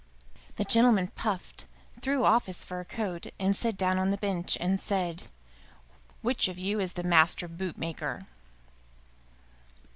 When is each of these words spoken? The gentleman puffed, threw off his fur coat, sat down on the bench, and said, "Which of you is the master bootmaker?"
The 0.55 0.63
gentleman 0.65 1.09
puffed, 1.13 1.67
threw 2.01 2.25
off 2.25 2.47
his 2.47 2.63
fur 2.65 2.83
coat, 2.83 3.27
sat 3.53 3.77
down 3.77 3.99
on 3.99 4.09
the 4.09 4.17
bench, 4.17 4.57
and 4.59 4.81
said, 4.81 5.29
"Which 6.23 6.47
of 6.47 6.57
you 6.57 6.79
is 6.79 6.93
the 6.93 7.03
master 7.03 7.47
bootmaker?" 7.47 8.25